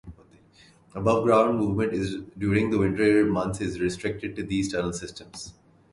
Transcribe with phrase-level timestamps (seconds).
[0.95, 5.53] Above ground movement during the winter months is restricted to these tunnel systems.